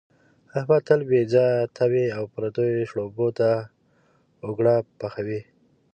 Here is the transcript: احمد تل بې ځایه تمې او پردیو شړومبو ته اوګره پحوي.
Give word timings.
احمد 0.57 0.81
تل 0.87 1.01
بې 1.09 1.21
ځایه 1.33 1.71
تمې 1.77 2.05
او 2.17 2.23
پردیو 2.33 2.87
شړومبو 2.89 3.27
ته 3.37 3.49
اوګره 4.45 4.75
پحوي. 4.99 5.41